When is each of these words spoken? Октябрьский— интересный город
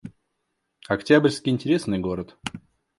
Октябрьский— 0.87 1.51
интересный 1.51 1.99
город 1.99 2.35